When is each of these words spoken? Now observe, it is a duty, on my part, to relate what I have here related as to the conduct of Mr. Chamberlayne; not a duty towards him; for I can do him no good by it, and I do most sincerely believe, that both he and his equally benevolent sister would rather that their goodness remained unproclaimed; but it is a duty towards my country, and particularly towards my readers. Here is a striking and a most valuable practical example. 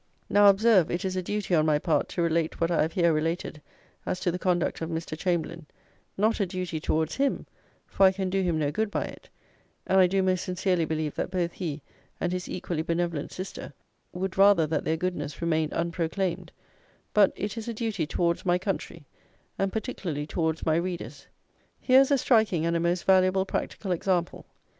Now 0.31 0.47
observe, 0.47 0.89
it 0.89 1.05
is 1.05 1.15
a 1.15 1.21
duty, 1.21 1.53
on 1.53 1.67
my 1.67 1.77
part, 1.77 2.09
to 2.09 2.23
relate 2.23 2.59
what 2.59 2.71
I 2.71 2.81
have 2.81 2.93
here 2.93 3.13
related 3.13 3.61
as 4.03 4.19
to 4.21 4.31
the 4.31 4.39
conduct 4.39 4.81
of 4.81 4.89
Mr. 4.89 5.15
Chamberlayne; 5.15 5.67
not 6.17 6.39
a 6.39 6.47
duty 6.47 6.79
towards 6.79 7.17
him; 7.17 7.45
for 7.85 8.07
I 8.07 8.11
can 8.11 8.31
do 8.31 8.41
him 8.41 8.57
no 8.57 8.71
good 8.71 8.89
by 8.89 9.03
it, 9.03 9.29
and 9.85 9.99
I 9.99 10.07
do 10.07 10.23
most 10.23 10.41
sincerely 10.43 10.85
believe, 10.85 11.13
that 11.13 11.29
both 11.29 11.51
he 11.51 11.83
and 12.19 12.31
his 12.33 12.49
equally 12.49 12.81
benevolent 12.81 13.31
sister 13.31 13.73
would 14.11 14.39
rather 14.39 14.65
that 14.65 14.85
their 14.85 14.97
goodness 14.97 15.39
remained 15.39 15.71
unproclaimed; 15.71 16.51
but 17.13 17.31
it 17.35 17.55
is 17.55 17.67
a 17.67 17.71
duty 17.75 18.07
towards 18.07 18.43
my 18.43 18.57
country, 18.57 19.05
and 19.59 19.71
particularly 19.71 20.25
towards 20.25 20.65
my 20.65 20.77
readers. 20.77 21.27
Here 21.79 22.01
is 22.01 22.09
a 22.09 22.17
striking 22.17 22.65
and 22.65 22.75
a 22.75 22.79
most 22.79 23.03
valuable 23.05 23.45
practical 23.45 23.91
example. 23.91 24.47